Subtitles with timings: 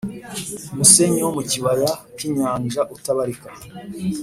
[0.73, 3.49] umusenyi wo mu kibaya cy inyanja utabarika